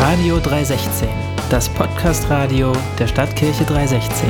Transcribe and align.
Radio 0.00 0.38
316, 0.38 1.08
das 1.50 1.68
Podcast-Radio 1.68 2.72
der 3.00 3.08
Stadtkirche 3.08 3.64
316. 3.64 4.28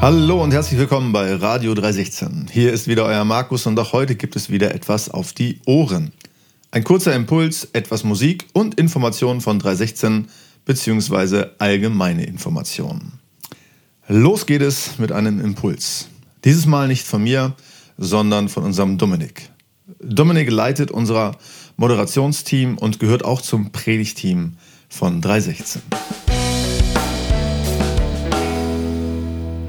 Hallo 0.00 0.42
und 0.42 0.52
herzlich 0.52 0.80
willkommen 0.80 1.12
bei 1.12 1.32
Radio 1.36 1.74
316. 1.74 2.48
Hier 2.50 2.72
ist 2.72 2.88
wieder 2.88 3.04
euer 3.04 3.24
Markus 3.24 3.66
und 3.66 3.78
auch 3.78 3.92
heute 3.92 4.16
gibt 4.16 4.34
es 4.34 4.50
wieder 4.50 4.74
etwas 4.74 5.08
auf 5.08 5.32
die 5.32 5.60
Ohren. 5.64 6.10
Ein 6.72 6.82
kurzer 6.82 7.14
Impuls, 7.14 7.68
etwas 7.72 8.02
Musik 8.02 8.48
und 8.52 8.80
Informationen 8.80 9.40
von 9.40 9.60
316 9.60 10.26
bzw. 10.64 11.50
allgemeine 11.58 12.24
Informationen. 12.24 13.20
Los 14.08 14.44
geht 14.46 14.62
es 14.62 14.98
mit 14.98 15.12
einem 15.12 15.40
Impuls. 15.40 16.08
Dieses 16.44 16.66
Mal 16.66 16.88
nicht 16.88 17.06
von 17.06 17.22
mir, 17.22 17.54
sondern 17.96 18.48
von 18.48 18.64
unserem 18.64 18.98
Dominik. 18.98 19.50
Dominik 20.00 20.50
leitet 20.50 20.90
unser 20.90 21.36
Moderationsteam 21.80 22.76
und 22.76 23.00
gehört 23.00 23.24
auch 23.24 23.40
zum 23.40 23.72
Predigteam 23.72 24.52
von 24.90 25.22
316. 25.22 25.80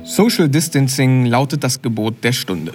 Social 0.04 0.49
Distancing 0.49 1.26
lautet 1.26 1.63
das 1.63 1.82
Gebot 1.82 2.21
der 2.26 2.34
Stunde. 2.34 2.73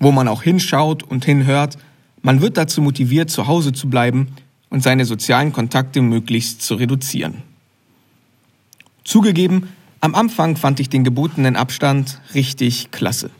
Wo 0.00 0.10
man 0.10 0.26
auch 0.26 0.42
hinschaut 0.42 1.04
und 1.04 1.24
hinhört, 1.24 1.78
man 2.20 2.40
wird 2.40 2.56
dazu 2.56 2.82
motiviert, 2.82 3.30
zu 3.30 3.46
Hause 3.46 3.72
zu 3.72 3.88
bleiben 3.88 4.32
und 4.70 4.82
seine 4.82 5.04
sozialen 5.04 5.52
Kontakte 5.52 6.02
möglichst 6.02 6.62
zu 6.62 6.74
reduzieren. 6.74 7.44
Zugegeben, 9.04 9.68
am 10.00 10.16
Anfang 10.16 10.56
fand 10.56 10.80
ich 10.80 10.88
den 10.88 11.04
gebotenen 11.04 11.54
Abstand 11.54 12.20
richtig 12.34 12.90
klasse. 12.90 13.30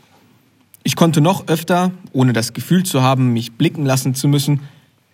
Ich 0.83 0.95
konnte 0.95 1.19
noch 1.19 1.49
öfter, 1.49 1.91
ohne 2.13 2.31
das 2.31 2.53
Gefühl 2.53 2.83
zu 2.83 3.01
haben, 3.01 3.33
mich 3.33 3.51
blicken 3.51 3.85
lassen 3.85 4.15
zu 4.15 4.29
müssen, 4.29 4.61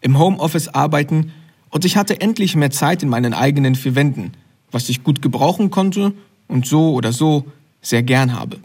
im 0.03 0.19
Homeoffice 0.19 0.67
arbeiten 0.67 1.31
und 1.69 1.85
ich 1.85 1.97
hatte 1.97 2.21
endlich 2.21 2.55
mehr 2.55 2.71
Zeit 2.71 3.01
in 3.01 3.09
meinen 3.09 3.33
eigenen 3.33 3.75
vier 3.75 3.95
Wänden, 3.95 4.33
was 4.71 4.89
ich 4.89 5.03
gut 5.03 5.21
gebrauchen 5.21 5.71
konnte 5.71 6.13
und 6.47 6.67
so 6.67 6.93
oder 6.93 7.11
so 7.11 7.45
sehr 7.81 8.03
gern 8.03 8.33
habe. 8.33 8.59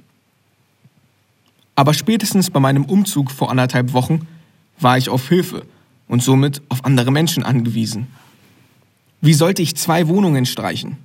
Aber 1.74 1.94
spätestens 1.94 2.50
bei 2.50 2.60
meinem 2.60 2.84
Umzug 2.84 3.30
vor 3.30 3.50
anderthalb 3.50 3.92
Wochen 3.92 4.26
war 4.80 4.98
ich 4.98 5.08
auf 5.08 5.28
Hilfe 5.28 5.64
und 6.08 6.22
somit 6.22 6.60
auf 6.68 6.84
andere 6.84 7.12
Menschen 7.12 7.44
angewiesen. 7.44 8.08
Wie 9.20 9.34
sollte 9.34 9.62
ich 9.62 9.76
zwei 9.76 10.08
Wohnungen 10.08 10.44
streichen, 10.44 10.96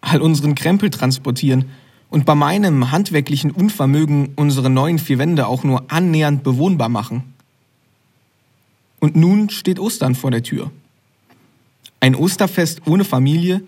all 0.00 0.22
unseren 0.22 0.54
Krempel 0.54 0.90
transportieren 0.90 1.66
und 2.10 2.26
bei 2.26 2.34
meinem 2.34 2.90
handwerklichen 2.90 3.50
Unvermögen 3.50 4.30
unsere 4.36 4.70
neuen 4.70 4.98
vier 4.98 5.18
Wände 5.18 5.46
auch 5.46 5.64
nur 5.64 5.84
annähernd 5.88 6.42
bewohnbar 6.42 6.88
machen. 6.88 7.34
Und 9.00 9.16
nun 9.16 9.50
steht 9.50 9.78
Ostern 9.78 10.14
vor 10.14 10.30
der 10.30 10.42
Tür. 10.42 10.70
Ein 11.98 12.14
Osterfest 12.14 12.82
ohne 12.86 13.04
Familie, 13.04 13.62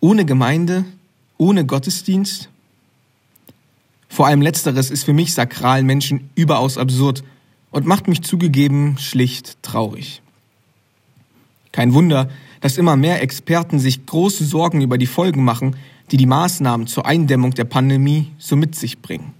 ohne 0.00 0.24
Gemeinde, 0.24 0.84
ohne 1.38 1.66
Gottesdienst. 1.66 2.48
Vor 4.08 4.26
allem 4.26 4.42
letzteres 4.42 4.90
ist 4.90 5.04
für 5.04 5.12
mich 5.12 5.34
sakralen 5.34 5.86
Menschen 5.86 6.30
überaus 6.34 6.78
absurd 6.78 7.24
und 7.70 7.86
macht 7.86 8.08
mich 8.08 8.22
zugegeben 8.22 8.96
schlicht 8.98 9.62
traurig. 9.62 10.22
Kein 11.72 11.92
Wunder, 11.92 12.30
dass 12.60 12.78
immer 12.78 12.96
mehr 12.96 13.22
Experten 13.22 13.78
sich 13.78 14.06
große 14.06 14.44
Sorgen 14.44 14.80
über 14.80 14.98
die 14.98 15.06
Folgen 15.06 15.44
machen, 15.44 15.76
die 16.10 16.16
die 16.16 16.26
Maßnahmen 16.26 16.86
zur 16.86 17.06
Eindämmung 17.06 17.52
der 17.52 17.64
Pandemie 17.64 18.32
so 18.38 18.56
mit 18.56 18.74
sich 18.74 19.00
bringen. 19.00 19.34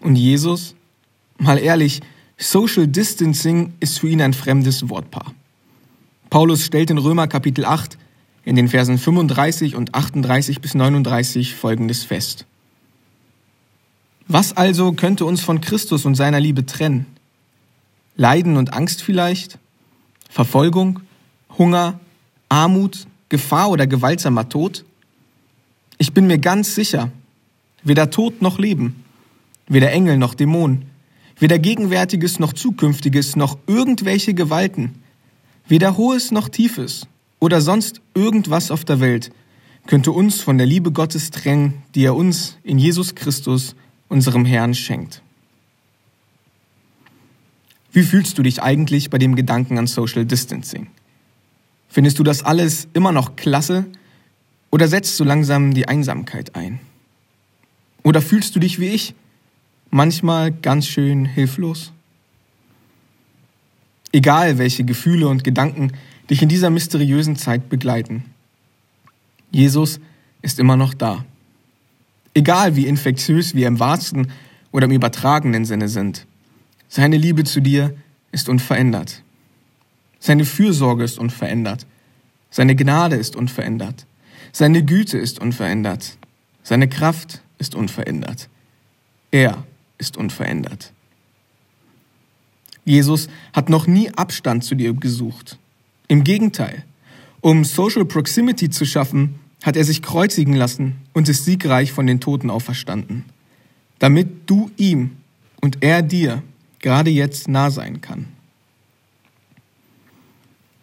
Und 0.00 0.16
Jesus? 0.16 0.74
Mal 1.38 1.58
ehrlich, 1.58 2.02
Social 2.36 2.86
Distancing 2.86 3.74
ist 3.80 4.00
für 4.00 4.08
ihn 4.08 4.20
ein 4.20 4.32
fremdes 4.32 4.88
Wortpaar. 4.88 5.32
Paulus 6.30 6.64
stellt 6.64 6.90
in 6.90 6.98
Römer 6.98 7.28
Kapitel 7.28 7.64
8 7.64 7.96
in 8.44 8.56
den 8.56 8.68
Versen 8.68 8.98
35 8.98 9.76
und 9.76 9.94
38 9.94 10.60
bis 10.60 10.74
39 10.74 11.54
folgendes 11.54 12.04
fest. 12.04 12.44
Was 14.26 14.56
also 14.56 14.92
könnte 14.92 15.24
uns 15.24 15.42
von 15.42 15.60
Christus 15.60 16.04
und 16.04 16.14
seiner 16.14 16.40
Liebe 16.40 16.66
trennen? 16.66 17.06
Leiden 18.16 18.56
und 18.56 18.72
Angst 18.72 19.02
vielleicht? 19.02 19.58
Verfolgung? 20.28 21.00
Hunger? 21.56 22.00
Armut? 22.48 23.06
Gefahr 23.28 23.70
oder 23.70 23.86
gewaltsamer 23.86 24.48
Tod? 24.48 24.84
Ich 25.98 26.12
bin 26.12 26.26
mir 26.26 26.38
ganz 26.38 26.74
sicher, 26.74 27.10
weder 27.82 28.10
Tod 28.10 28.42
noch 28.42 28.58
Leben, 28.58 29.04
weder 29.68 29.92
Engel 29.92 30.16
noch 30.16 30.34
Dämonen, 30.34 30.90
weder 31.38 31.58
Gegenwärtiges 31.58 32.38
noch 32.38 32.52
Zukünftiges 32.52 33.36
noch 33.36 33.58
irgendwelche 33.66 34.34
Gewalten, 34.34 35.02
weder 35.66 35.96
Hohes 35.96 36.30
noch 36.30 36.48
Tiefes 36.48 37.06
oder 37.40 37.60
sonst 37.60 38.00
irgendwas 38.14 38.70
auf 38.70 38.84
der 38.84 39.00
Welt 39.00 39.30
könnte 39.86 40.12
uns 40.12 40.40
von 40.40 40.56
der 40.58 40.66
Liebe 40.66 40.92
Gottes 40.92 41.30
trennen, 41.30 41.82
die 41.94 42.04
er 42.04 42.14
uns 42.14 42.56
in 42.62 42.78
Jesus 42.78 43.14
Christus, 43.14 43.74
unserem 44.08 44.44
Herrn, 44.44 44.74
schenkt. 44.74 45.22
Wie 47.92 48.02
fühlst 48.02 48.38
du 48.38 48.42
dich 48.42 48.62
eigentlich 48.62 49.10
bei 49.10 49.18
dem 49.18 49.36
Gedanken 49.36 49.78
an 49.78 49.86
Social 49.86 50.24
Distancing? 50.24 50.88
Findest 51.88 52.18
du 52.18 52.24
das 52.24 52.42
alles 52.42 52.88
immer 52.92 53.12
noch 53.12 53.36
klasse 53.36 53.84
oder 54.70 54.88
setzt 54.88 55.16
so 55.16 55.22
langsam 55.22 55.74
die 55.74 55.86
Einsamkeit 55.86 56.56
ein? 56.56 56.80
Oder 58.02 58.20
fühlst 58.20 58.56
du 58.56 58.60
dich 58.60 58.80
wie 58.80 58.88
ich, 58.88 59.14
manchmal 59.94 60.50
ganz 60.50 60.88
schön 60.88 61.24
hilflos? 61.24 61.92
Egal, 64.10 64.58
welche 64.58 64.82
Gefühle 64.82 65.28
und 65.28 65.44
Gedanken 65.44 65.92
dich 66.28 66.42
in 66.42 66.48
dieser 66.48 66.68
mysteriösen 66.68 67.36
Zeit 67.36 67.68
begleiten. 67.68 68.24
Jesus 69.52 70.00
ist 70.42 70.58
immer 70.58 70.76
noch 70.76 70.94
da. 70.94 71.24
Egal, 72.34 72.74
wie 72.74 72.88
infektiös 72.88 73.54
wir 73.54 73.68
im 73.68 73.78
wahrsten 73.78 74.32
oder 74.72 74.86
im 74.86 74.90
übertragenen 74.90 75.64
Sinne 75.64 75.88
sind. 75.88 76.26
Seine 76.88 77.16
Liebe 77.16 77.44
zu 77.44 77.60
dir 77.60 77.94
ist 78.32 78.48
unverändert. 78.48 79.22
Seine 80.18 80.44
Fürsorge 80.44 81.04
ist 81.04 81.20
unverändert. 81.20 81.86
Seine 82.50 82.74
Gnade 82.74 83.14
ist 83.14 83.36
unverändert. 83.36 84.06
Seine 84.50 84.84
Güte 84.84 85.18
ist 85.18 85.38
unverändert. 85.38 86.18
Seine 86.64 86.88
Kraft 86.88 87.42
ist 87.58 87.76
unverändert. 87.76 88.48
Er 89.30 89.64
ist 89.98 90.16
unverändert. 90.16 90.92
Jesus 92.84 93.28
hat 93.52 93.68
noch 93.70 93.86
nie 93.86 94.10
Abstand 94.10 94.64
zu 94.64 94.74
dir 94.74 94.92
gesucht. 94.92 95.58
Im 96.08 96.22
Gegenteil, 96.22 96.84
um 97.40 97.64
Social 97.64 98.04
Proximity 98.04 98.70
zu 98.70 98.84
schaffen, 98.84 99.38
hat 99.62 99.76
er 99.76 99.84
sich 99.84 100.02
kreuzigen 100.02 100.54
lassen 100.54 100.96
und 101.14 101.28
ist 101.28 101.46
siegreich 101.46 101.92
von 101.92 102.06
den 102.06 102.20
Toten 102.20 102.50
auferstanden, 102.50 103.24
damit 103.98 104.48
du 104.50 104.70
ihm 104.76 105.12
und 105.60 105.78
er 105.82 106.02
dir 106.02 106.42
gerade 106.80 107.10
jetzt 107.10 107.48
nah 107.48 107.70
sein 107.70 108.02
kann. 108.02 108.26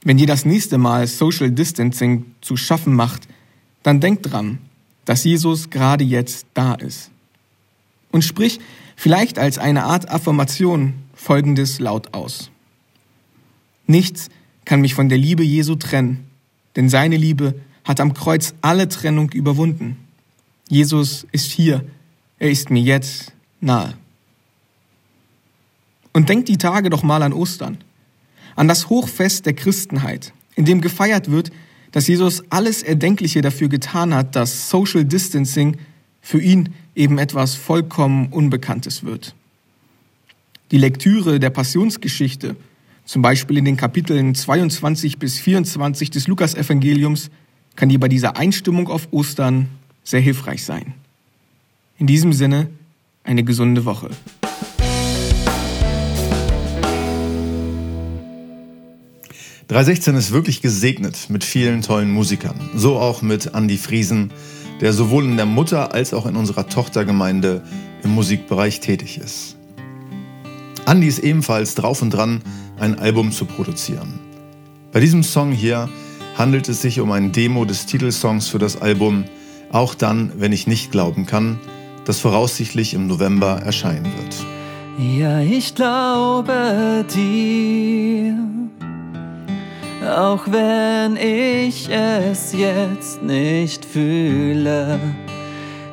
Wenn 0.04 0.18
dir 0.18 0.26
das 0.26 0.46
nächste 0.46 0.80
Mal 0.80 1.06
Social 1.06 1.52
Distancing 1.52 2.26
zu 2.42 2.58
schaffen 2.58 2.96
macht, 2.96 3.28
dann 3.84 4.00
denk 4.00 4.24
dran, 4.24 4.58
dass 5.06 5.24
Jesus 5.24 5.70
gerade 5.70 6.04
jetzt 6.04 6.48
da 6.56 6.74
ist. 6.74 7.12
Und 8.12 8.24
sprich 8.24 8.60
vielleicht 9.01 9.39
als 9.39 9.57
eine 9.57 9.85
Art 9.85 10.12
Affirmation 10.12 10.94
folgendes 11.16 11.79
laut 11.79 12.13
aus. 12.13 12.51
Nichts 13.88 14.29
kann 14.63 14.79
mich 14.79 14.94
von 14.94 15.09
der 15.09 15.17
Liebe 15.17 15.41
Jesu 15.41 15.73
trennen, 15.73 16.28
denn 16.75 16.88
seine 16.88 17.17
Liebe 17.17 17.56
hat 17.84 18.00
am 18.00 18.13
Kreuz 18.13 18.53
alle 18.62 18.88
Trennung 18.89 19.31
überwunden. 19.31 19.97
Jesus 20.69 21.25
ist 21.31 21.51
hier, 21.51 21.84
er 22.38 22.51
ist 22.51 22.69
mir 22.69 22.84
jetzt 22.84 23.34
nahe. 23.59 23.95
Und 26.13 26.29
denk 26.29 26.45
die 26.45 26.59
Tage 26.59 26.91
doch 26.91 27.01
mal 27.01 27.23
an 27.23 27.33
Ostern, 27.33 27.79
an 28.56 28.68
das 28.68 28.89
Hochfest 28.89 29.47
der 29.47 29.54
Christenheit, 29.54 30.31
in 30.54 30.65
dem 30.65 30.80
gefeiert 30.80 31.31
wird, 31.31 31.51
dass 31.92 32.06
Jesus 32.06 32.44
alles 32.51 32.83
Erdenkliche 32.83 33.42
dafür 33.42 33.68
getan 33.68 34.13
hat, 34.13 34.36
dass 34.36 34.69
Social 34.69 35.06
Distancing 35.06 35.77
für 36.21 36.39
ihn 36.39 36.75
eben 36.96 37.18
etwas 37.18 37.56
vollkommen 37.56 38.28
Unbekanntes 38.28 39.04
wird. 39.04 39.36
Die 40.72 40.78
Lektüre 40.78 41.40
der 41.40 41.50
Passionsgeschichte, 41.50 42.56
zum 43.06 43.22
Beispiel 43.22 43.58
in 43.58 43.66
den 43.66 43.78
Kapiteln 43.78 44.36
22 44.36 45.18
bis 45.18 45.40
24 45.40 46.12
des 46.12 46.28
Lukasevangeliums, 46.28 47.30
kann 47.76 47.90
dir 47.90 48.00
bei 48.00 48.08
dieser 48.08 48.38
Einstimmung 48.38 48.88
auf 48.88 49.08
Ostern 49.12 49.68
sehr 50.04 50.22
hilfreich 50.22 50.64
sein. 50.64 50.94
In 51.98 52.08
diesem 52.08 52.34
Sinne 52.34 52.70
eine 53.24 53.44
gesunde 53.44 53.86
Woche. 53.86 54.10
316 59.72 60.16
ist 60.16 60.32
wirklich 60.32 60.62
gesegnet 60.62 61.30
mit 61.30 61.46
vielen 61.46 61.82
tollen 61.82 62.12
Musikern. 62.12 62.60
So 62.76 63.00
auch 63.00 63.22
mit 63.22 63.54
Andy 63.54 63.78
Friesen, 63.78 64.32
der 64.81 64.94
sowohl 64.94 65.24
in 65.24 65.38
der 65.38 65.45
Mutter 65.45 65.94
als 65.94 66.13
auch 66.13 66.25
in 66.25 66.36
unserer 66.36 66.68
Tochtergemeinde 66.68 67.62
im 68.04 68.12
Musikbereich 68.16 68.80
tätig 68.80 69.19
ist. 69.19 69.56
Andy 70.88 71.07
ist 71.07 71.19
ebenfalls 71.19 71.75
drauf 71.75 72.01
und 72.01 72.10
dran, 72.10 72.42
ein 72.80 72.98
Album 72.98 73.31
zu 73.31 73.45
produzieren. 73.45 74.19
Bei 74.92 75.00
diesem 75.00 75.24
Song 75.24 75.51
hier 75.51 75.88
handelt 76.36 76.68
es 76.68 76.81
sich 76.81 77.00
um 77.00 77.12
ein 77.12 77.31
Demo 77.31 77.63
des 77.66 77.86
Titelsongs 77.86 78.48
für 78.48 78.60
das 78.60 78.81
Album 78.81 79.25
Auch 79.72 79.95
dann, 79.95 80.33
wenn 80.36 80.51
ich 80.51 80.68
nicht 80.68 80.92
glauben 80.92 81.25
kann, 81.25 81.57
das 82.04 82.19
voraussichtlich 82.19 82.94
im 82.94 83.07
November 83.07 83.62
erscheinen 83.63 84.04
wird. 84.04 84.36
Ja, 85.18 85.39
ich 85.39 85.75
glaube 85.75 87.06
dir, 87.13 88.50
auch 90.03 90.48
wenn 90.48 91.15
ich 91.15 91.89
es 91.89 92.53
jetzt 92.53 93.21
nicht 93.21 93.86
fühle. 93.86 95.00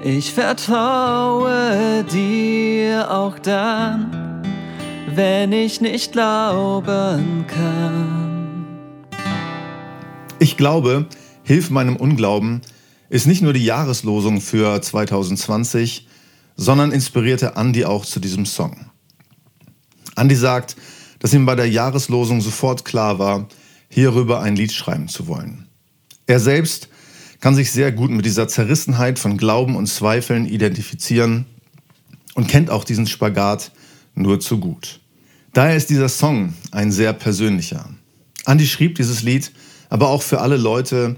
Ich 0.02 0.32
vertraue 0.32 2.05
dir 2.05 3.10
auch 3.10 3.38
dann, 3.38 4.43
wenn 5.14 5.52
ich 5.52 5.81
nicht 5.81 6.12
glauben 6.12 7.44
kann. 7.46 8.69
Ich 10.38 10.56
glaube, 10.56 11.06
Hilf 11.43 11.70
meinem 11.70 11.96
Unglauben 11.96 12.61
ist 13.08 13.26
nicht 13.26 13.43
nur 13.43 13.52
die 13.52 13.64
Jahreslosung 13.64 14.40
für 14.40 14.81
2020, 14.81 16.06
sondern 16.56 16.93
inspirierte 16.93 17.54
Andy 17.56 17.84
auch 17.84 18.04
zu 18.04 18.20
diesem 18.20 18.46
Song. 18.46 18.90
Andy 20.16 20.34
sagt, 20.34 20.76
dass 21.19 21.32
ihm 21.32 21.46
bei 21.46 21.54
der 21.54 21.69
Jahreslosung 21.69 22.40
sofort 22.40 22.84
klar 22.84 23.19
war, 23.19 23.49
hierüber 23.88 24.40
ein 24.40 24.56
Lied 24.56 24.73
schreiben 24.73 25.08
zu 25.08 25.26
wollen. 25.26 25.67
Er 26.26 26.40
selbst 26.40 26.88
kann 27.40 27.55
sich 27.55 27.70
sehr 27.70 27.93
gut 27.93 28.11
mit 28.11 28.25
dieser 28.25 28.49
Zerrissenheit 28.49 29.19
von 29.19 29.37
Glauben 29.37 29.76
und 29.76 29.87
Zweifeln 29.87 30.46
identifizieren 30.46 31.46
und 32.35 32.49
kennt 32.49 32.70
auch 32.70 32.85
diesen 32.85 33.06
Spagat 33.06 33.73
nur 34.14 34.40
zu 34.40 34.58
gut. 34.58 35.00
Daher 35.52 35.76
ist 35.76 35.90
dieser 35.90 36.08
Song 36.08 36.55
ein 36.73 36.93
sehr 36.93 37.12
persönlicher. 37.12 37.88
Andy 38.46 38.67
schrieb 38.67 38.96
dieses 38.96 39.23
Lied 39.23 39.52
aber 39.90 40.08
auch 40.08 40.23
für 40.23 40.40
alle 40.40 40.56
Leute, 40.56 41.17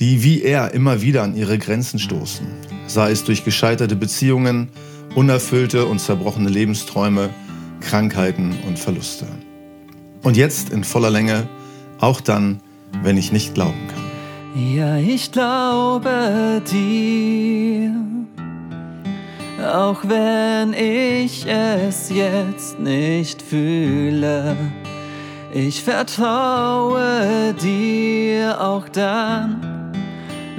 die 0.00 0.22
wie 0.22 0.42
er 0.42 0.72
immer 0.72 1.02
wieder 1.02 1.22
an 1.22 1.36
ihre 1.36 1.58
Grenzen 1.58 1.98
stoßen, 1.98 2.46
sei 2.86 3.10
es 3.10 3.24
durch 3.24 3.44
gescheiterte 3.44 3.96
Beziehungen, 3.96 4.68
unerfüllte 5.14 5.86
und 5.86 6.00
zerbrochene 6.00 6.48
Lebensträume, 6.48 7.30
Krankheiten 7.80 8.54
und 8.66 8.78
Verluste. 8.78 9.26
Und 10.22 10.36
jetzt 10.36 10.70
in 10.70 10.84
voller 10.84 11.10
Länge, 11.10 11.48
auch 12.00 12.20
dann, 12.20 12.60
wenn 13.02 13.16
ich 13.16 13.32
nicht 13.32 13.54
glauben 13.54 13.88
kann. 13.88 14.04
Ja, 14.54 14.96
ich 14.96 15.32
glaube 15.32 16.62
dir, 16.70 17.92
auch 19.62 20.02
wenn 20.04 20.72
ich 20.72 21.46
es 21.46 22.08
jetzt 22.10 22.78
nicht 22.78 23.42
fühle. 23.42 24.56
Ich 25.52 25.82
vertraue 25.82 27.54
dir 27.54 28.60
auch 28.60 28.88
dann, 28.88 29.92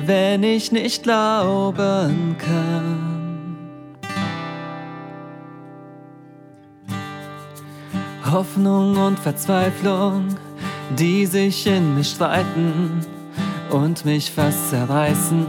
wenn 0.06 0.44
ich 0.44 0.72
nicht 0.72 1.04
glauben 1.04 2.36
kann. 2.38 3.08
Hoffnung 8.32 8.98
und 8.98 9.20
Verzweiflung, 9.20 10.36
die 10.96 11.26
sich 11.26 11.68
in 11.68 11.96
mir 11.96 12.04
streiten 12.04 13.06
und 13.70 14.06
mich 14.06 14.32
fast 14.32 14.70
zerreißen. 14.70 15.46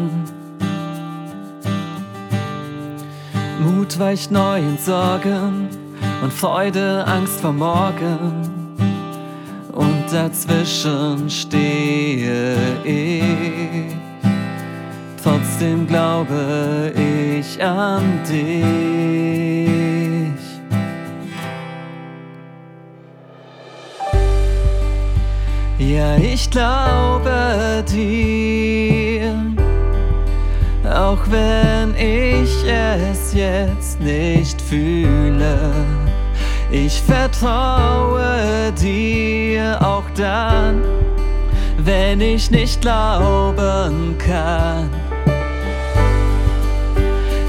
Mut 3.60 3.98
weicht 3.98 4.30
neuen 4.30 4.78
Sorgen 4.78 5.68
und 6.22 6.32
Freude 6.32 7.04
Angst 7.06 7.40
vor 7.40 7.52
morgen 7.52 8.78
und 9.72 10.04
dazwischen 10.10 11.28
stehe 11.30 12.56
ich. 12.84 13.94
Trotzdem 15.22 15.86
glaube 15.86 16.92
ich 16.96 17.62
an 17.62 18.20
dich. 18.28 18.97
Ja, 25.88 26.16
ich 26.18 26.50
glaube 26.50 27.82
dir, 27.90 29.32
auch 30.84 31.20
wenn 31.30 31.94
ich 31.94 32.62
es 32.66 33.32
jetzt 33.32 33.98
nicht 33.98 34.60
fühle. 34.60 35.58
Ich 36.70 37.00
vertraue 37.00 38.70
dir 38.78 39.78
auch 39.80 40.04
dann, 40.14 40.82
wenn 41.78 42.20
ich 42.20 42.50
nicht 42.50 42.82
glauben 42.82 44.18
kann. 44.18 44.90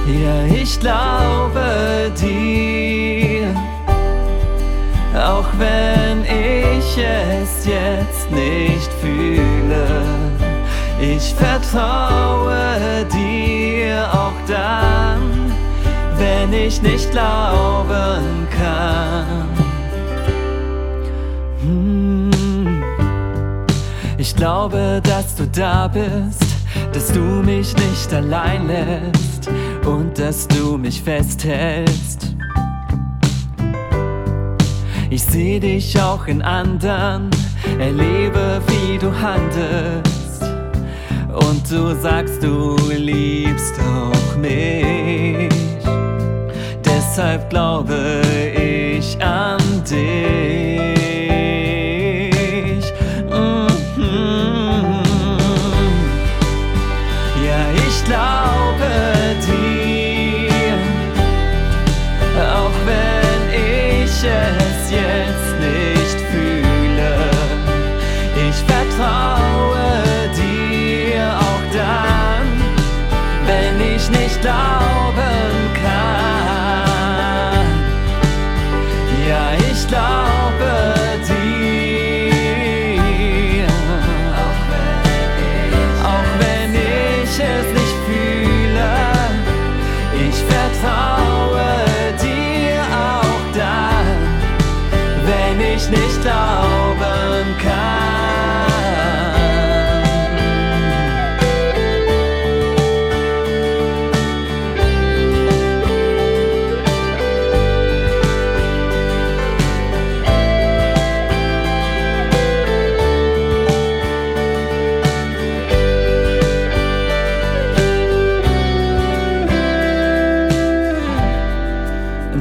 Ja, 0.08 0.46
ich 0.56 0.80
glaube 0.80 2.10
dir, 2.18 3.19
auch 5.20 5.48
wenn 5.58 6.24
ich 6.24 6.98
es 6.98 7.66
jetzt 7.66 8.32
nicht 8.32 8.92
fühle. 9.02 9.86
Ich 11.02 11.34
vertraue 11.36 13.06
dir 13.12 14.08
auch 14.12 14.34
dann, 14.48 15.22
wenn 16.18 16.54
ich 16.54 16.82
nicht 16.82 17.12
glauben 17.12 18.48
kann. 18.58 19.48
Hm. 21.62 22.84
Ich 24.18 24.36
glaube, 24.36 25.02
dass 25.04 25.36
du 25.36 25.48
da 25.48 25.88
bist, 25.88 26.46
dass 26.94 27.12
du 27.12 27.20
mich 27.20 27.76
nicht 27.76 28.14
allein 28.14 28.68
lässt 28.68 29.50
und 29.86 30.18
dass 30.18 30.48
du 30.48 30.78
mich 30.78 31.02
festhältst. 31.02 32.39
Ich 35.20 35.26
sehe 35.26 35.60
dich 35.60 36.02
auch 36.02 36.28
in 36.28 36.42
anderen, 36.42 37.30
erlebe, 37.78 38.62
wie 38.68 38.98
du 38.98 39.12
handelst. 39.12 40.44
Und 41.34 41.70
du 41.70 41.94
sagst, 42.02 42.42
du 42.42 42.78
liebst 42.88 43.74
auch 43.82 44.38
mich. 44.38 45.50
Deshalb 46.86 47.50
glaube 47.50 48.22
ich 48.98 49.22
an 49.22 49.60
dich. 49.84 50.69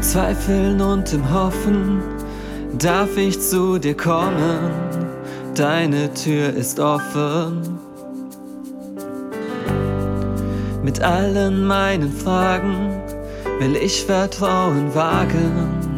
Zweifeln 0.02 0.80
und 0.80 1.12
im 1.12 1.32
Hoffen 1.32 2.02
darf 2.78 3.16
ich 3.16 3.40
zu 3.40 3.78
dir 3.78 3.96
kommen. 3.96 4.70
Deine 5.54 6.12
Tür 6.14 6.50
ist 6.50 6.78
offen. 6.78 7.78
Mit 10.82 11.02
allen 11.02 11.66
meinen 11.66 12.12
Fragen 12.12 13.02
will 13.58 13.76
ich 13.76 14.04
Vertrauen 14.04 14.94
wagen. 14.94 15.88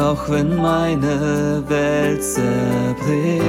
auch 0.00 0.28
wenn 0.28 0.56
meine 0.56 1.62
Welt 1.68 2.22
zerbricht. 2.24 3.44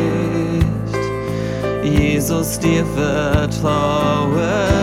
Jesus, 1.83 2.59
dir 2.59 2.85
vertraue 2.85 4.41
ich, 4.41 4.80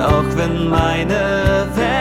auch 0.00 0.36
wenn 0.36 0.68
meine 0.68 1.66
Welt 1.74 1.97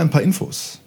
ein 0.00 0.10
paar 0.10 0.22
Infos. 0.22 0.80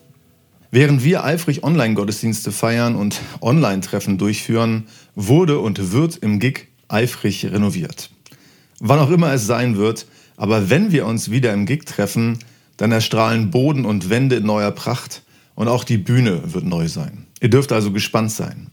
Während 0.71 1.03
wir 1.03 1.23
eifrig 1.23 1.63
Online-Gottesdienste 1.63 2.51
feiern 2.51 2.95
und 2.95 3.19
Online-Treffen 3.41 4.17
durchführen, 4.17 4.87
wurde 5.15 5.59
und 5.59 5.91
wird 5.91 6.17
im 6.17 6.39
Gig 6.39 6.67
eifrig 6.87 7.45
renoviert. 7.45 8.09
Wann 8.79 8.99
auch 8.99 9.09
immer 9.09 9.33
es 9.33 9.45
sein 9.45 9.77
wird, 9.77 10.07
aber 10.37 10.69
wenn 10.69 10.91
wir 10.91 11.05
uns 11.05 11.29
wieder 11.29 11.53
im 11.53 11.65
Gig 11.65 11.85
treffen, 11.85 12.39
dann 12.77 12.91
erstrahlen 12.91 13.51
Boden 13.51 13.85
und 13.85 14.09
Wände 14.09 14.37
in 14.37 14.45
neuer 14.45 14.71
Pracht 14.71 15.23
und 15.55 15.67
auch 15.67 15.83
die 15.83 15.97
Bühne 15.97 16.53
wird 16.53 16.65
neu 16.65 16.87
sein. 16.87 17.27
Ihr 17.41 17.49
dürft 17.49 17.71
also 17.71 17.91
gespannt 17.91 18.31
sein. 18.31 18.71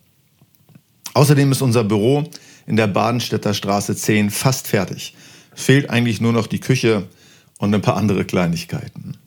Außerdem 1.14 1.50
ist 1.52 1.62
unser 1.62 1.85
Büro 1.85 2.30
in 2.66 2.76
der 2.76 2.87
Badenstädter 2.87 3.54
Straße 3.54 3.97
10 3.97 4.30
fast 4.30 4.68
fertig. 4.68 5.14
Fehlt 5.54 5.90
eigentlich 5.90 6.21
nur 6.21 6.33
noch 6.33 6.47
die 6.47 6.61
Küche 6.61 7.09
und 7.59 7.75
ein 7.75 7.83
paar 7.83 7.97
andere 7.97 8.25
Kleinigkeiten. 8.25 9.18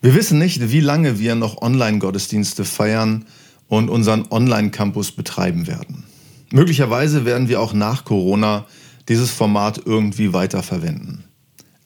Wir 0.00 0.14
wissen 0.14 0.38
nicht, 0.38 0.70
wie 0.70 0.80
lange 0.80 1.18
wir 1.18 1.34
noch 1.34 1.62
Online-Gottesdienste 1.62 2.64
feiern 2.64 3.24
und 3.68 3.88
unseren 3.88 4.26
Online-Campus 4.30 5.12
betreiben 5.12 5.66
werden. 5.66 6.04
Möglicherweise 6.50 7.24
werden 7.24 7.48
wir 7.48 7.60
auch 7.60 7.72
nach 7.72 8.04
Corona 8.04 8.66
dieses 9.08 9.30
Format 9.30 9.80
irgendwie 9.84 10.32
weiterverwenden. 10.32 11.24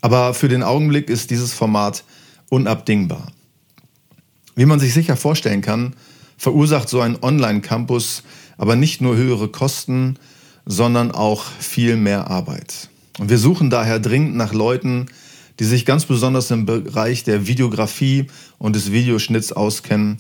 Aber 0.00 0.34
für 0.34 0.48
den 0.48 0.62
Augenblick 0.62 1.08
ist 1.08 1.30
dieses 1.30 1.52
Format 1.52 2.04
unabdingbar. 2.48 3.32
Wie 4.54 4.66
man 4.66 4.80
sich 4.80 4.92
sicher 4.92 5.16
vorstellen 5.16 5.62
kann, 5.62 5.94
verursacht 6.36 6.88
so 6.88 7.00
ein 7.00 7.22
Online-Campus 7.22 8.22
aber 8.62 8.76
nicht 8.76 9.00
nur 9.00 9.16
höhere 9.16 9.48
Kosten, 9.48 10.18
sondern 10.66 11.10
auch 11.10 11.44
viel 11.44 11.96
mehr 11.96 12.30
Arbeit. 12.30 12.90
Und 13.18 13.28
wir 13.28 13.38
suchen 13.38 13.70
daher 13.70 13.98
dringend 13.98 14.36
nach 14.36 14.52
Leuten, 14.52 15.06
die 15.58 15.64
sich 15.64 15.84
ganz 15.84 16.06
besonders 16.06 16.50
im 16.50 16.66
Bereich 16.66 17.24
der 17.24 17.46
Videografie 17.46 18.26
und 18.58 18.76
des 18.76 18.92
Videoschnitts 18.92 19.52
auskennen 19.52 20.18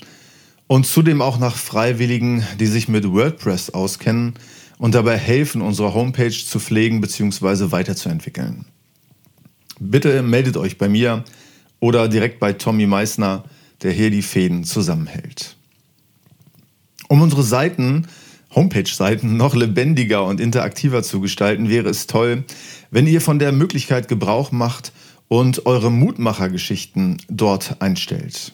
und 0.66 0.86
zudem 0.86 1.22
auch 1.22 1.38
nach 1.38 1.56
Freiwilligen, 1.56 2.46
die 2.58 2.66
sich 2.66 2.88
mit 2.88 3.10
WordPress 3.10 3.70
auskennen 3.70 4.34
und 4.78 4.94
dabei 4.94 5.16
helfen, 5.16 5.62
unsere 5.62 5.94
Homepage 5.94 6.30
zu 6.30 6.58
pflegen 6.58 7.00
bzw. 7.00 7.70
weiterzuentwickeln. 7.70 8.64
Bitte 9.78 10.22
meldet 10.22 10.56
euch 10.56 10.78
bei 10.78 10.88
mir 10.88 11.24
oder 11.80 12.08
direkt 12.08 12.38
bei 12.38 12.52
Tommy 12.52 12.86
Meissner, 12.86 13.44
der 13.82 13.92
hier 13.92 14.10
die 14.10 14.22
Fäden 14.22 14.64
zusammenhält. 14.64 15.56
Um 17.08 17.20
unsere 17.20 17.42
Seiten, 17.42 18.06
Homepage-Seiten, 18.54 19.36
noch 19.36 19.54
lebendiger 19.54 20.24
und 20.24 20.40
interaktiver 20.40 21.02
zu 21.02 21.20
gestalten, 21.20 21.68
wäre 21.68 21.88
es 21.88 22.06
toll, 22.06 22.44
wenn 22.90 23.06
ihr 23.06 23.20
von 23.20 23.38
der 23.38 23.52
Möglichkeit 23.52 24.08
Gebrauch 24.08 24.52
macht 24.52 24.92
und 25.32 25.64
eure 25.64 25.90
Mutmachergeschichten 25.90 27.16
dort 27.30 27.80
einstellt. 27.80 28.52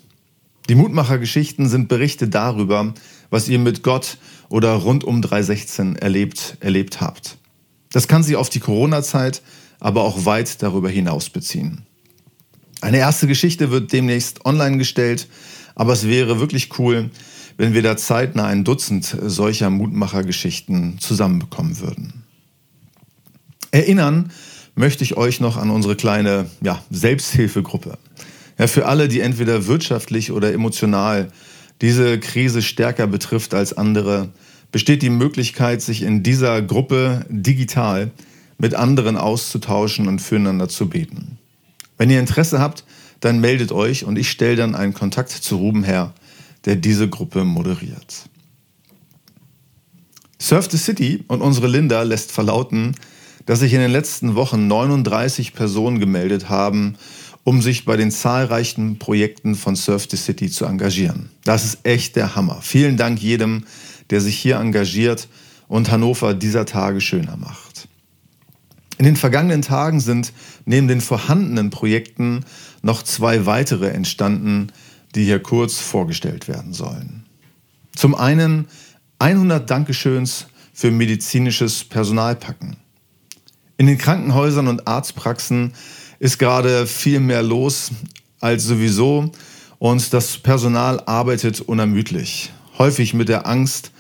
Die 0.69 0.77
Mutmachergeschichten 0.77 1.69
sind 1.69 1.89
Berichte 1.89 2.29
darüber, 2.29 2.95
was 3.31 3.49
ihr 3.49 3.59
mit 3.59 3.83
Gott 3.83 4.17
oder 4.49 4.75
rund 4.75 5.03
um 5.03 5.21
316 5.21 5.97
erlebt, 5.97 6.57
erlebt 6.61 7.01
habt. 7.01 7.37
Das 7.91 8.07
kann 8.07 8.23
sich 8.23 8.37
auf 8.37 8.49
die 8.49 8.61
Corona-Zeit, 8.61 9.43
aber 9.81 10.05
auch 10.05 10.25
weit 10.25 10.63
darüber 10.63 10.89
hinaus 10.89 11.31
beziehen. 11.31 11.83
Eine 12.81 12.99
erste 12.99 13.27
Geschichte 13.27 13.73
wird 13.73 13.93
demnächst 13.93 14.47
online 14.47 14.79
gestellt, 14.79 15.27
aber 15.75 15.95
es 15.95 16.07
wäre 16.07 16.39
wirklich 16.39 16.79
cool, 16.79 17.11
wenn 17.57 17.75
wir 17.75 17.83
da 17.83 17.97
zeitnah 17.97 18.47
ein 18.47 18.63
Dutzend 18.63 19.17
solcher 19.21 19.69
Mutmachergeschichten 19.69 21.01
zusammenbekommen 21.01 21.81
würden. 21.81 22.23
Erinnern 23.73 24.31
möchte 24.79 25.03
ich 25.03 25.17
euch 25.17 25.41
noch 25.41 25.57
an 25.57 25.71
unsere 25.71 25.97
kleine 25.97 26.49
ja, 26.63 26.83
Selbsthilfegruppe. 26.91 27.99
Ja, 28.59 28.69
für 28.69 28.87
alle, 28.87 29.09
die 29.09 29.21
entweder 29.21 29.67
wirtschaftlich 29.67 30.31
oder 30.31 30.53
emotional 30.53 31.33
diese 31.81 32.19
Krise 32.21 32.63
stärker 32.63 33.09
betrifft 33.09 33.55
als 33.55 33.77
andere, 33.77 34.29
besteht 34.71 35.03
die 35.03 35.11
Möglichkeit, 35.11 35.83
sich 35.83 36.03
in 36.03 36.23
dieser 36.23 36.63
Gruppe 36.63 37.27
digital 37.29 38.13
mit 38.57 38.75
anderen 38.75 39.17
auszutauschen 39.17 40.07
und 40.07 40.21
füreinander 40.21 40.69
zu 40.69 40.89
beten. 40.89 41.39
Wenn 41.97 42.11
ihr 42.11 42.21
Interesse 42.21 42.61
habt, 42.61 42.85
dann 43.21 43.41
meldet 43.41 43.73
euch 43.73 44.05
und 44.05 44.17
ich 44.17 44.31
stelle 44.31 44.57
dann 44.57 44.77
einen 44.77 44.95
Kontakt 44.95 45.31
zu 45.31 45.57
Ruben 45.57 45.83
her, 45.83 46.13
der 46.67 46.77
diese 46.77 47.09
Gruppe 47.09 47.43
moderiert. 47.45 48.29
Surf 50.39 50.69
the 50.71 50.79
City 50.79 51.25
und 51.27 51.41
unsere 51.41 51.67
Linda 51.67 52.03
lässt 52.03 52.31
verlauten, 52.31 52.95
dass 53.49 53.61
sich 53.61 53.73
in 53.73 53.81
den 53.81 53.91
letzten 53.91 54.35
Wochen 54.35 54.67
39 54.67 55.55
Personen 55.55 56.01
gemeldet 56.01 56.51
haben, 56.51 56.97
um 57.45 57.63
sich 57.63 57.87
bei 57.87 57.97
den 57.97 58.11
zahlreichen 58.11 58.99
Projekten 58.99 59.55
von 59.55 59.75
Surf 59.75 60.07
the 60.11 60.19
City 60.19 60.51
zu 60.51 60.67
engagieren. 60.67 61.31
Das 61.45 61.65
ist 61.65 61.79
echt 61.83 62.17
der 62.17 62.37
Hammer. 62.37 62.59
Vielen 62.61 62.99
Dank 62.99 63.23
jedem, 63.23 63.65
der 64.11 64.21
sich 64.21 64.37
hier 64.37 64.57
engagiert 64.57 65.29
und 65.67 65.91
Hannover 65.91 66.35
dieser 66.35 66.67
Tage 66.67 67.01
schöner 67.01 67.39
macht. 67.39 67.89
In 68.99 69.07
den 69.07 69.17
vergangenen 69.17 69.63
Tagen 69.63 70.01
sind 70.01 70.35
neben 70.67 70.87
den 70.87 71.01
vorhandenen 71.01 71.71
Projekten 71.71 72.45
noch 72.83 73.03
zwei 73.03 73.47
weitere 73.47 73.89
entstanden, 73.89 74.73
die 75.15 75.25
hier 75.25 75.41
kurz 75.41 75.79
vorgestellt 75.79 76.49
werden 76.49 76.75
sollen. 76.75 77.25
Zum 77.97 78.15
einen 78.15 78.69
100 79.21 79.71
Dankeschöns 79.71 80.49
für 80.75 80.91
medizinisches 80.91 81.85
Personalpacken. 81.85 82.77
In 83.81 83.87
den 83.87 83.97
Krankenhäusern 83.97 84.67
und 84.67 84.89
Arztpraxen 84.89 85.73
ist 86.19 86.41
gerade 86.41 86.89
viel 86.89 87.21
mehr 87.21 87.45
los 87.45 87.93
als 88.41 88.65
sowieso 88.65 89.31
und 89.79 90.13
das 90.13 90.37
Personal 90.39 91.01
arbeitet 91.07 91.61
unermüdlich. 91.61 92.53
Häufig 92.77 93.15
mit 93.15 93.29
der 93.29 93.47
Angst, 93.47 93.93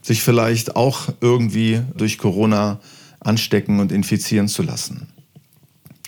sich 0.00 0.22
vielleicht 0.22 0.74
auch 0.74 1.10
irgendwie 1.20 1.82
durch 1.98 2.16
Corona 2.16 2.80
anstecken 3.20 3.78
und 3.78 3.92
infizieren 3.92 4.48
zu 4.48 4.62
lassen. 4.62 5.06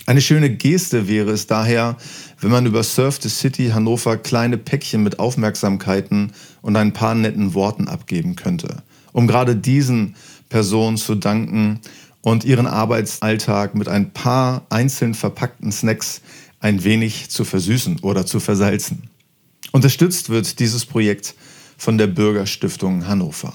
Eine 0.07 0.21
schöne 0.21 0.49
Geste 0.49 1.07
wäre 1.07 1.29
es 1.29 1.45
daher, 1.45 1.97
wenn 2.39 2.49
man 2.49 2.65
über 2.65 2.81
Surf 2.81 3.19
the 3.21 3.29
City 3.29 3.69
Hannover 3.69 4.17
kleine 4.17 4.57
Päckchen 4.57 5.03
mit 5.03 5.19
Aufmerksamkeiten 5.19 6.31
und 6.63 6.75
ein 6.75 6.93
paar 6.93 7.13
netten 7.13 7.53
Worten 7.53 7.87
abgeben 7.87 8.35
könnte, 8.35 8.81
um 9.11 9.27
gerade 9.27 9.55
diesen 9.55 10.15
Personen 10.49 10.97
zu 10.97 11.13
danken 11.13 11.79
und 12.21 12.43
ihren 12.43 12.67
Arbeitsalltag 12.67 13.75
mit 13.75 13.87
ein 13.87 14.11
paar 14.11 14.65
einzeln 14.69 15.13
verpackten 15.13 15.71
Snacks 15.71 16.21
ein 16.59 16.83
wenig 16.83 17.29
zu 17.29 17.45
versüßen 17.45 17.99
oder 17.99 18.25
zu 18.25 18.39
versalzen. 18.39 19.09
Unterstützt 19.71 20.29
wird 20.29 20.59
dieses 20.59 20.85
Projekt 20.85 21.35
von 21.77 21.97
der 21.97 22.07
Bürgerstiftung 22.07 23.07
Hannover. 23.07 23.53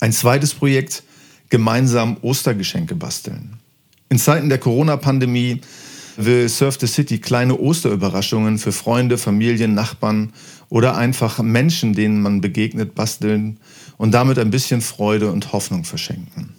Ein 0.00 0.12
zweites 0.12 0.54
Projekt, 0.54 1.02
gemeinsam 1.48 2.18
Ostergeschenke 2.20 2.94
basteln. 2.94 3.58
In 4.10 4.18
Zeiten 4.18 4.48
der 4.48 4.58
Corona-Pandemie 4.58 5.60
will 6.16 6.48
Surf 6.48 6.78
the 6.80 6.86
City 6.86 7.18
kleine 7.18 7.58
Osterüberraschungen 7.58 8.58
für 8.58 8.72
Freunde, 8.72 9.18
Familien, 9.18 9.74
Nachbarn 9.74 10.32
oder 10.68 10.96
einfach 10.96 11.38
Menschen, 11.38 11.94
denen 11.94 12.20
man 12.20 12.40
begegnet, 12.40 12.94
basteln 12.94 13.58
und 13.96 14.12
damit 14.12 14.38
ein 14.38 14.50
bisschen 14.50 14.80
Freude 14.80 15.30
und 15.30 15.52
Hoffnung 15.52 15.84
verschenken. 15.84 16.57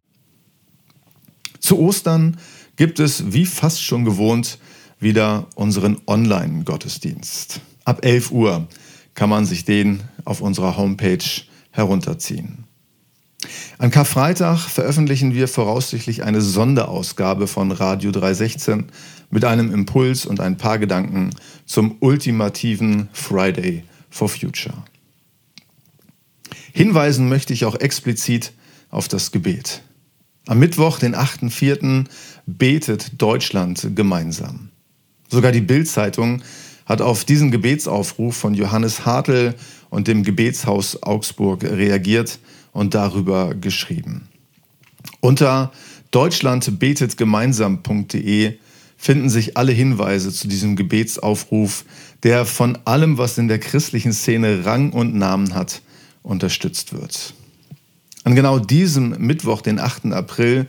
Zu 1.60 1.78
Ostern 1.80 2.38
gibt 2.78 3.00
es, 3.00 3.34
wie 3.34 3.46
fast 3.46 3.84
schon 3.84 4.06
gewohnt, 4.06 4.60
wieder 5.00 5.48
unseren 5.56 5.98
Online-Gottesdienst. 6.08 7.60
Ab 7.84 8.06
11 8.06 8.32
Uhr 8.32 8.68
kann 9.14 9.30
man 9.30 9.46
sich 9.46 9.66
den 9.66 10.02
auf 10.24 10.40
unserer 10.40 10.78
Homepage 10.78 11.26
herunterziehen. 11.72 12.66
An 13.78 13.92
Karfreitag 13.92 14.60
veröffentlichen 14.60 15.34
wir 15.34 15.48
voraussichtlich 15.48 16.24
eine 16.24 16.42
Sonderausgabe 16.42 17.48
von 17.48 17.72
Radio 17.72 18.12
316 18.12 18.88
mit 19.30 19.46
einem 19.46 19.74
Impuls 19.74 20.26
und 20.26 20.40
ein 20.42 20.58
paar 20.58 20.80
Gedanken 20.80 21.30
zum 21.66 21.98
ultimativen 22.02 23.10
Friday 23.14 23.84
for 24.10 24.28
Future. 24.28 24.84
Hinweisen 26.74 27.30
möchte 27.30 27.54
ich 27.54 27.66
auch 27.66 27.76
explizit 27.76 28.54
auf 28.90 29.08
das 29.08 29.32
Gebet. 29.32 29.84
Am 30.48 30.60
Mittwoch, 30.60 31.00
den 31.00 31.16
8.4., 31.16 32.06
betet 32.46 33.22
Deutschland 33.22 33.96
gemeinsam. 33.96 34.70
Sogar 35.30 35.52
die 35.52 35.62
Bild-Zeitung 35.62 36.42
hat 36.86 37.02
auf 37.02 37.24
diesen 37.24 37.52
Gebetsaufruf 37.52 38.36
von 38.36 38.56
Johannes 38.56 39.06
Hartl 39.06 39.54
und 39.92 40.08
dem 40.08 40.24
Gebetshaus 40.24 41.04
Augsburg 41.04 41.64
reagiert 41.64 42.40
und 42.72 42.96
darüber 42.96 43.54
geschrieben. 43.54 44.28
Unter 45.20 45.72
deutschlandbetetgemeinsam.de 46.12 48.58
finden 48.98 49.30
sich 49.30 49.56
alle 49.56 49.72
Hinweise 49.72 50.34
zu 50.34 50.48
diesem 50.48 50.76
Gebetsaufruf, 50.76 51.86
der 52.24 52.46
von 52.46 52.80
allem, 52.86 53.20
was 53.20 53.38
in 53.38 53.48
der 53.48 53.60
christlichen 53.60 54.12
Szene 54.12 54.66
Rang 54.66 54.92
und 54.92 55.14
Namen 55.16 55.54
hat, 55.54 55.84
unterstützt 56.24 56.94
wird. 56.94 57.34
An 58.24 58.36
genau 58.36 58.60
diesem 58.60 59.12
Mittwoch, 59.18 59.62
den 59.62 59.80
8. 59.80 60.08
April, 60.08 60.68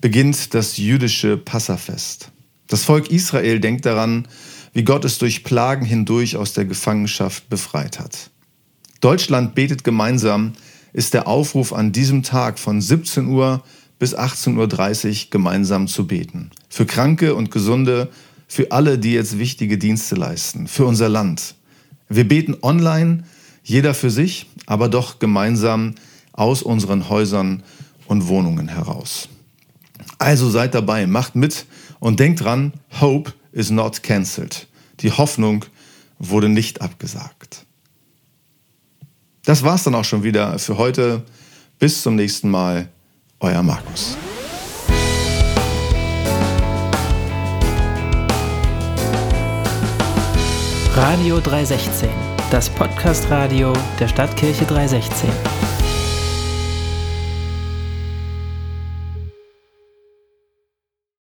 beginnt 0.00 0.54
das 0.54 0.76
jüdische 0.76 1.36
Passafest. 1.36 2.30
Das 2.68 2.84
Volk 2.84 3.10
Israel 3.10 3.60
denkt 3.60 3.86
daran, 3.86 4.26
wie 4.72 4.84
Gott 4.84 5.04
es 5.04 5.18
durch 5.18 5.44
Plagen 5.44 5.86
hindurch 5.86 6.36
aus 6.36 6.52
der 6.52 6.64
Gefangenschaft 6.64 7.48
befreit 7.48 7.98
hat. 7.98 8.30
Deutschland 9.00 9.54
betet 9.54 9.84
gemeinsam 9.84 10.52
ist 10.92 11.12
der 11.12 11.28
Aufruf 11.28 11.72
an 11.72 11.92
diesem 11.92 12.22
Tag 12.22 12.58
von 12.58 12.80
17 12.80 13.26
Uhr 13.28 13.62
bis 13.98 14.16
18.30 14.16 14.56
Uhr 14.56 15.30
gemeinsam 15.30 15.88
zu 15.88 16.06
beten. 16.06 16.50
Für 16.68 16.86
Kranke 16.86 17.34
und 17.34 17.50
Gesunde, 17.50 18.10
für 18.48 18.72
alle, 18.72 18.98
die 18.98 19.12
jetzt 19.12 19.38
wichtige 19.38 19.78
Dienste 19.78 20.14
leisten, 20.14 20.68
für 20.68 20.86
unser 20.86 21.08
Land. 21.08 21.54
Wir 22.08 22.26
beten 22.26 22.56
online, 22.62 23.24
jeder 23.66 23.94
für 23.94 24.10
sich, 24.10 24.46
aber 24.66 24.88
doch 24.88 25.18
gemeinsam 25.18 25.96
aus 26.32 26.62
unseren 26.62 27.08
Häusern 27.08 27.64
und 28.06 28.28
Wohnungen 28.28 28.68
heraus. 28.68 29.28
Also 30.18 30.48
seid 30.48 30.72
dabei, 30.74 31.08
macht 31.08 31.34
mit 31.34 31.66
und 31.98 32.20
denkt 32.20 32.44
dran, 32.44 32.72
Hope 33.00 33.32
is 33.50 33.70
not 33.70 34.04
cancelled. 34.04 34.68
Die 35.00 35.10
Hoffnung 35.10 35.64
wurde 36.20 36.48
nicht 36.48 36.80
abgesagt. 36.80 37.66
Das 39.44 39.64
war's 39.64 39.82
dann 39.82 39.96
auch 39.96 40.04
schon 40.04 40.22
wieder 40.22 40.58
für 40.60 40.78
heute. 40.78 41.24
Bis 41.80 42.02
zum 42.02 42.14
nächsten 42.14 42.48
Mal. 42.48 42.88
Euer 43.40 43.62
Markus. 43.62 44.16
Radio 50.94 51.40
316, 51.40 52.08
das 52.50 52.70
Podcast-Radio 52.70 53.72
der 53.98 54.08
Stadtkirche 54.08 54.64
316. 54.64 55.55